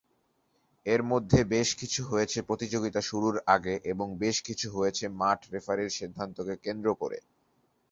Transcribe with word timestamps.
এর 0.87 1.01
মধ্যে 1.03 1.39
কিছু 1.75 2.01
হয়েছে 2.05 2.39
প্রতিযোগিতা 2.41 3.01
শুরুর 3.01 3.35
আগে, 3.47 3.75
এবং 3.91 4.07
বেশ 4.19 4.37
কিছু 4.47 4.67
হয়েছে 4.75 5.05
মাঠ 5.21 5.39
রেফারির 5.53 5.95
সিদ্ধান্তকে 5.97 6.55
কেন্দ্র 6.65 6.87
করে। 7.01 7.17